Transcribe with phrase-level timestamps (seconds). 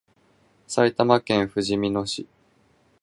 [0.65, 2.27] 埼玉県ふじみ野市